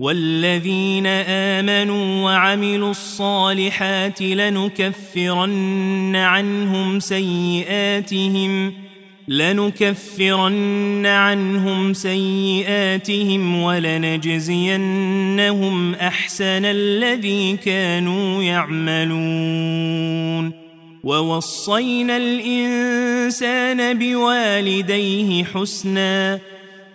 والذين 0.00 1.06
آمنوا 1.26 2.24
وعملوا 2.24 2.90
الصالحات 2.90 4.22
لنكفرن 4.22 6.16
عنهم 6.16 7.00
سيئاتهم 7.00 8.72
لنكفرن 9.28 11.06
عنهم 11.06 11.92
سيئاتهم 11.92 13.62
ولنجزينهم 13.62 14.34
أحسن 15.94 16.64
الذي 16.64 17.56
كانوا 17.56 18.42
يعملون. 18.42 19.90
ووصينا 21.04 22.16
الإنسان 22.16 23.98
بوالديه 23.98 25.44
حسناً 25.44 26.40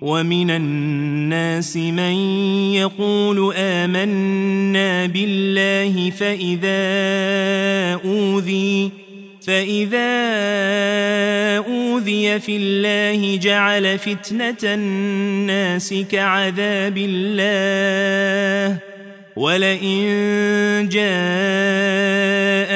ومن 0.00 0.50
الناس 0.50 1.76
من 1.76 2.14
يقول 2.74 3.54
آمنا 3.56 5.06
بالله 5.06 6.10
فإذا 6.10 6.80
أوذي 8.04 8.90
فإذا 9.46 10.08
أوذي 11.66 12.40
في 12.40 12.56
الله 12.56 13.36
جعل 13.36 13.98
فتنة 13.98 14.74
الناس 14.74 15.94
كعذاب 16.10 16.98
الله. 16.98 18.78
ولئن 19.36 20.88
جاء 20.92 22.75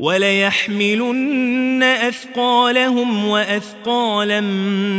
وليحملن 0.00 1.82
أثقالهم 1.82 3.24
وأثقالا 3.24 4.40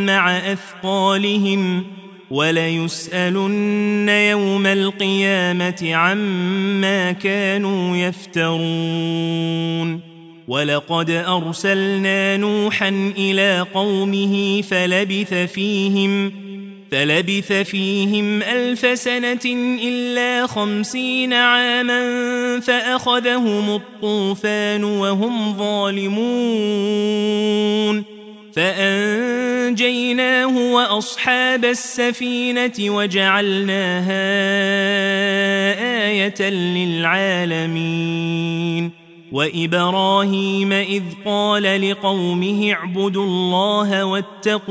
مع 0.06 0.38
أثقالهم 0.38 1.86
وليسألن 2.30 4.10
يوم 4.10 4.66
القيامة 4.66 5.90
عما 5.96 7.12
كانوا 7.12 7.98
يفترون 7.98 9.30
ولقد 10.48 11.10
أرسلنا 11.10 12.38
نوحا 12.38 13.14
إلى 13.18 13.66
قومه 13.74 14.62
فلبث 14.62 15.34
فيهم 15.34 16.32
فلبث 16.92 17.54
فيهم 17.54 18.44
ألف 18.44 19.00
سنة 19.00 19.46
إلا 19.84 20.48
خمسين 20.48 21.34
عاما 21.34 22.02
فأخذهم 22.60 23.76
الطوفان 23.76 24.84
وهم 24.84 25.58
ظالمون. 25.58 26.60
فأنجيناه 28.54 30.74
وأصحاب 30.74 31.66
السفينة 31.66 32.74
وجعلناها 32.80 34.30
آية 36.08 36.50
للعالمين. 36.50 38.20
وإبراهيم 39.32 40.74
إذ 40.74 41.04
قال 41.26 41.92
لقومه 41.92 42.72
اعبدوا 42.72 43.24
الله 43.24 44.06
واتقوه 44.06 44.70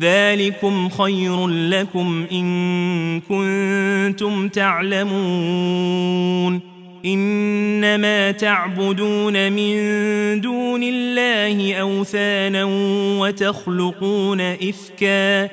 ذلكم 0.00 0.88
خير 0.88 1.48
لكم 1.48 2.26
إن 2.32 3.20
كنتم 3.20 4.48
تعلمون. 4.48 6.60
إنما 7.06 8.30
تعبدون 8.30 9.52
من 9.52 9.74
دون 10.40 10.82
الله 10.82 11.74
أوثانا 11.74 12.64
وتخلقون 13.20 14.40
إفكا. 14.40 15.44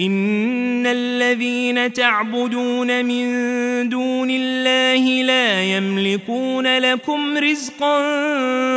إن 0.00 0.86
الذين 0.86 1.92
تعبدون 1.92 3.04
من 3.04 3.24
دون 3.88 4.30
الله 4.30 5.22
لا 5.22 5.62
يملكون 5.62 6.78
لكم 6.78 7.38
رزقا 7.38 8.04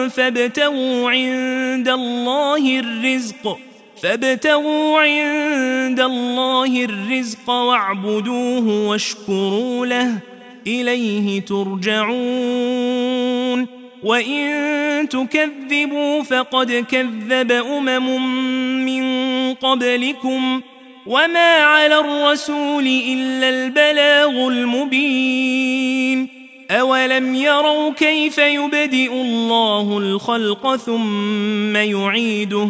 فابتغوا 0.07 1.11
عند 1.11 1.89
الله 1.89 2.79
الرزق. 2.79 3.57
فابتغوا 4.03 4.99
عند 4.99 5.99
الله 5.99 6.85
الرزق 6.85 7.49
واعبدوه 7.49 8.87
واشكروا 8.87 9.85
له 9.85 10.19
إليه 10.67 11.41
ترجعون. 11.41 12.23
وإن 14.03 15.09
تكذبوا 15.09 16.21
فقد 16.21 16.85
كذب 16.91 17.51
أمم 17.51 18.85
من 18.85 19.03
قبلكم. 19.53 20.61
وما 21.05 21.55
على 21.55 21.99
الرسول 21.99 22.87
إلا 22.87 23.49
البلاغ 23.49 24.47
المبين. 24.47 26.27
أولم 26.71 27.35
يروا 27.35 27.93
كيف 27.93 28.37
يبدئ 28.37 29.11
الله 29.11 29.97
الخلق 29.97 30.75
ثم 30.75 31.75
يعيده؟ 31.75 32.69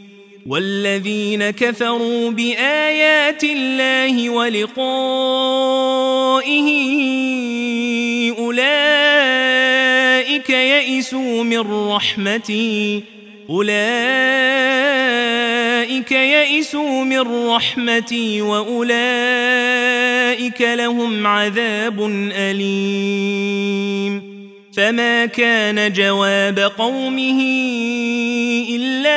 والذين 0.45 1.49
كفروا 1.49 2.31
بآيات 2.31 3.43
الله 3.43 4.29
ولقائه 4.29 4.81
أولئك 8.39 10.49
يئسوا 10.49 11.43
من 11.43 11.89
رحمتي. 11.89 13.03
أولئك 13.49 13.71
يئسوا 16.11 17.03
من 17.03 17.47
رحمتي 17.47 18.41
وأولئك 18.41 19.01
لهم 20.61 21.27
عذاب 21.27 22.05
أليم. 22.35 24.31
فما 24.77 25.25
كان 25.25 25.93
جواب 25.93 26.59
قومه 26.59 27.41
إلا 28.69 29.11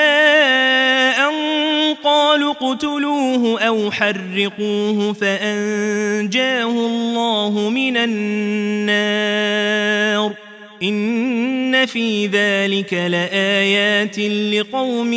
قالوا 2.04 2.52
اقتلوه 2.52 3.60
أو 3.60 3.90
حرقوه 3.90 5.12
فأنجاه 5.12 6.70
الله 6.70 7.70
من 7.70 7.96
النار. 7.96 9.24
إن 10.82 11.86
في 11.86 12.26
ذلك 12.26 12.94
لآيات 12.94 14.18
لقوم 14.18 15.12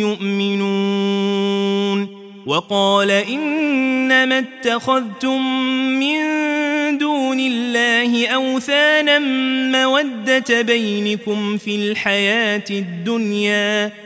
يؤمنون. 0.00 2.16
وقال 2.46 3.10
إنما 3.10 4.38
اتخذتم 4.38 5.42
من 5.98 6.18
دون 6.98 7.40
الله 7.40 8.28
أوثانا 8.28 9.18
مودة 9.72 10.62
بينكم 10.62 11.56
في 11.56 11.76
الحياة 11.76 12.64
الدنيا. 12.70 14.05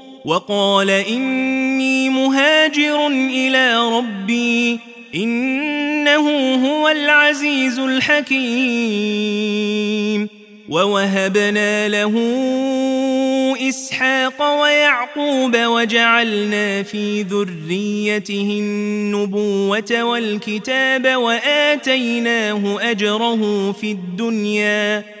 وقال 0.25 0.89
إني 0.89 2.09
مهاجر 2.09 3.07
إلى 3.07 3.89
ربي 3.97 4.79
إنه 5.15 6.55
هو 6.67 6.87
العزيز 6.87 7.79
الحكيم. 7.79 9.21
ووهبنا 10.69 11.87
له 11.87 12.13
إسحاق 13.69 14.61
ويعقوب 14.61 15.57
وجعلنا 15.57 16.83
في 16.83 17.21
ذريته 17.21 18.57
النبوة 18.59 20.03
والكتاب 20.03 21.15
وآتيناه 21.15 22.91
أجره 22.91 23.71
في 23.71 23.91
الدنيا. 23.91 25.20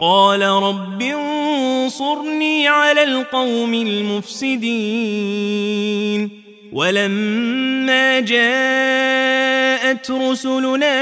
قال 0.00 0.42
رب 0.42 1.02
انصرني 1.02 2.68
على 2.68 3.02
القوم 3.02 3.74
المفسدين 3.74 5.20
ولما 6.72 8.20
جاءت 8.20 10.10
رسلنا 10.10 10.96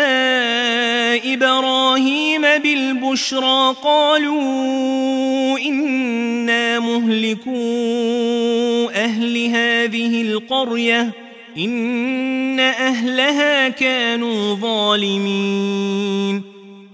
إبراهيم 1.25 2.43
بالبشرى 2.43 3.75
قالوا 3.85 5.59
إنا 5.59 6.78
مهلكو 6.78 7.50
أهل 8.95 9.47
هذه 9.47 10.23
القرية 10.23 11.12
إن 11.59 12.61
أهلها 12.61 13.69
كانوا 13.69 14.55
ظالمين 14.55 16.48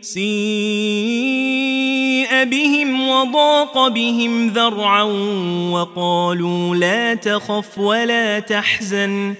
سيء 0.00 0.20
بهم 2.44 3.08
وضاق 3.08 3.88
بهم 3.88 4.48
ذرعا 4.48 5.02
وقالوا 5.72 6.76
لا 6.76 7.14
تخف 7.14 7.78
ولا 7.78 8.38
تحزن 8.38 9.34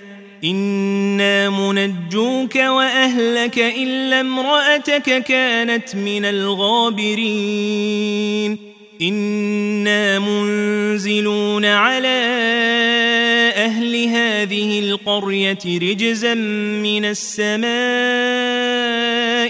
إنا 0.45 1.51
منجوك 1.51 2.57
وأهلك 2.57 3.59
إلا 3.59 4.21
امرأتك 4.21 5.23
كانت 5.23 5.97
من 5.97 6.25
الغابرين 6.25 7.91
إنا 9.03 10.19
منزلون 10.19 11.65
على 11.65 12.21
أهل 13.57 14.05
هذه 14.05 14.79
القرية 14.79 15.59
رجزا 15.67 16.35
من 16.35 17.05
السماء 17.05 19.10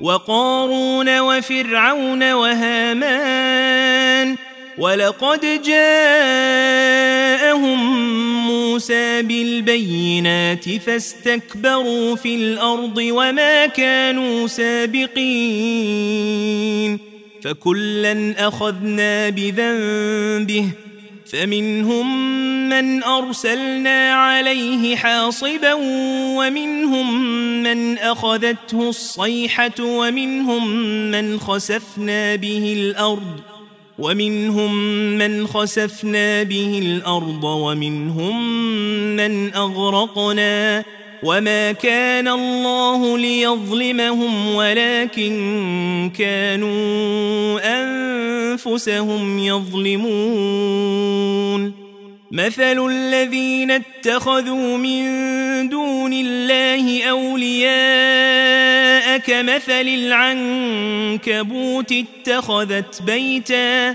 وقارون 0.00 1.20
وفرعون 1.20 2.32
وهامان 2.32 4.36
ولقد 4.78 5.62
جاءهم 5.62 6.98
موسى 8.46 9.22
بالبينات 9.22 10.68
فاستكبروا 10.68 12.16
في 12.16 12.34
الأرض 12.34 12.98
وما 12.98 13.66
كانوا 13.66 14.46
سابقين 14.46 15.08
فكلا 17.42 18.48
أخذنا 18.48 19.28
بذنبه 19.28 20.64
فمنهم 21.32 22.28
من 22.68 23.02
أرسلنا 23.04 24.14
عليه 24.14 24.96
حاصبا 24.96 25.72
ومنهم 26.38 27.22
من 27.62 27.98
أخذته 27.98 28.88
الصيحة 28.88 29.80
ومنهم 29.80 30.76
من 31.10 31.40
خسفنا 31.40 32.36
به 32.36 32.74
الأرض 32.78 33.40
ومنهم 33.98 34.74
من 35.18 35.46
خسفنا 35.46 36.42
به 36.42 36.78
الأرض 36.78 37.44
ومنهم 37.44 38.56
من 39.16 39.54
أغرقنا 39.54 40.84
وما 41.22 41.72
كان 41.72 42.28
الله 42.28 43.18
ليظلمهم 43.18 44.54
ولكن 44.54 46.10
كانوا 46.18 47.60
أنفسهم 47.82 49.38
يظلمون 49.38 50.88
مثل 52.32 52.86
الذين 52.86 53.70
اتخذوا 53.70 54.76
من 54.76 55.04
دون 55.68 56.12
الله 56.12 57.04
أولياء 57.04 58.38
كمثل 59.18 59.88
العنكبوت 61.28 61.92
اتخذت 61.92 63.02
بيتا 63.02 63.94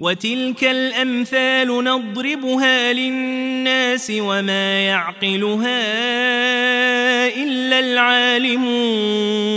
وتلك 0.00 0.64
الأمثال 0.64 1.84
نضربها 1.84 2.92
للناس 2.92 4.12
وما 4.18 4.86
يعقلها 4.86 5.82
إلا 7.42 7.80
العالمون. 7.80 9.54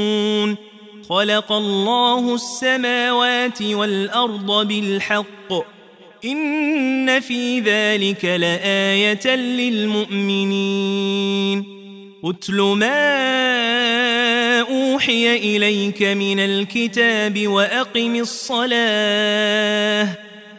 خلق 1.10 1.51
الله 1.51 2.36
السماوات 2.36 3.62
والأرض 3.62 4.67
بالحق. 4.67 5.53
إن 6.25 7.20
في 7.20 7.60
ذلك 7.60 8.25
لآية 8.25 9.36
للمؤمنين. 9.36 10.98
اتل 12.24 12.62
ما 12.62 13.27
أوحي 14.62 15.36
إليك 15.36 16.03
من 16.03 16.39
الكتاب 16.39 17.48
وأقم 17.48 18.15
الصلاة. 18.15 20.26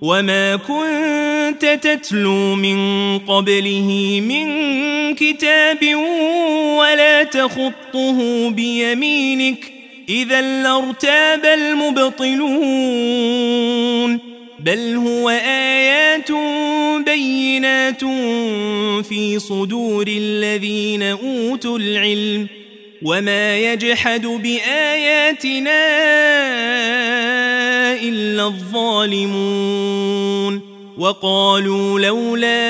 وما 0.00 0.56
كنت 0.56 1.78
تتلو 1.82 2.54
من 2.54 3.18
قبله 3.18 4.20
من 4.28 4.46
كتاب 5.14 5.94
ولا 6.78 7.22
تخطه 7.22 8.50
بيمينك 8.50 9.72
اذا 10.08 10.40
لارتاب 10.62 11.44
المبطلون 11.44 12.50
بل 14.60 14.96
هو 14.96 15.30
ايات 15.30 16.32
بينات 17.04 18.04
في 19.04 19.38
صدور 19.38 20.04
الذين 20.08 21.02
أوتوا 21.02 21.78
العلم 21.78 22.46
وما 23.02 23.58
يجحد 23.58 24.26
بآياتنا 24.26 25.80
إلا 28.02 28.46
الظالمون 28.46 30.00
وقالوا 30.98 32.00
لولا 32.00 32.60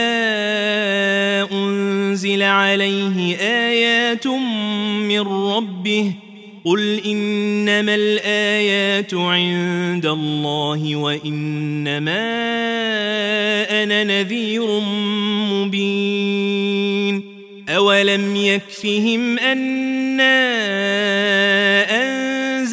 أنزل 1.53 2.43
عليه 2.43 3.37
آيات 3.37 4.27
من 4.27 5.21
ربه 5.21 6.13
قل 6.65 7.01
إنما 7.07 7.95
الآيات 7.95 9.15
عند 9.15 10.07
الله 10.07 10.97
وإنما 10.97 12.21
أنا 13.83 14.05
نذير 14.05 14.81
مبين 15.51 17.25
أولم 17.69 18.37
يكفهم 18.37 19.39
أنا 19.39 21.00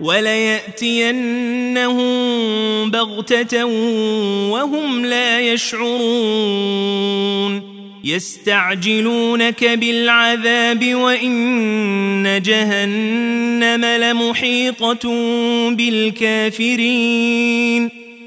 وليأتينهم 0.00 1.30
بغتة 2.90 3.64
وهم 4.50 5.06
لا 5.06 5.40
يشعرون. 5.40 6.94
يستعجلونك 8.04 9.64
بالعذاب 9.64 10.94
وإن 10.94 12.42
جهنم 12.44 13.84
لمحيطة 13.84 15.08
بالكافرين. 15.70 16.84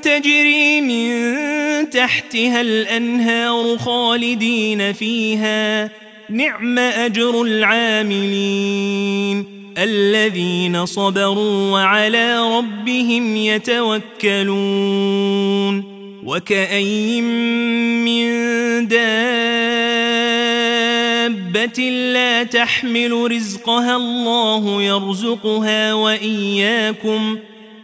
تجري 0.00 0.80
من 0.80 1.30
تحتها 1.90 2.60
الأنهار 2.60 3.78
خالدين 3.78 4.92
فيها. 4.92 5.90
نعم 6.30 6.78
أجر 6.78 7.42
العاملين 7.42 9.46
الذين 9.78 10.86
صبروا 10.86 11.70
وعلى 11.70 12.56
ربهم 12.58 13.36
يتوكلون. 13.36 14.52
وكأي 16.24 17.20
من 17.20 18.22
دابة 18.88 19.02
لا 21.90 22.42
تحمل 22.42 23.32
رزقها 23.32 23.96
الله 23.96 24.82
يرزقها 24.82 25.94
وإياكم. 25.94 27.38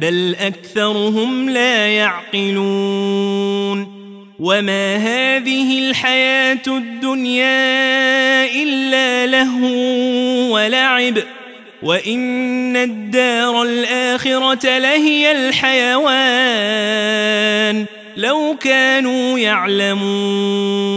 بل 0.00 0.36
أكثرهم 0.40 1.50
لا 1.50 1.88
يعقلون 1.88 3.26
وما 4.38 4.96
هذه 4.96 5.78
الحياة 5.78 6.62
الدنيا 6.66 8.44
إلا 8.62 9.26
لهو 9.26 9.68
ولعب 10.54 11.18
وإن 11.82 12.76
الدار 12.76 13.62
الآخرة 13.62 14.78
لهي 14.78 15.32
الحيوان 15.32 16.26
لو 18.16 18.56
كانوا 18.60 19.38
يعلمون 19.38 20.96